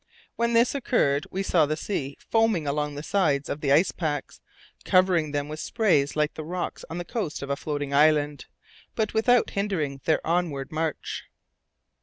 [0.35, 4.41] When this occurred we saw the sea foaming along the sides of the ice packs,
[4.83, 8.47] covering them with spray like the rocks on the coast of a floating island,
[8.95, 11.25] but without hindering their onward march.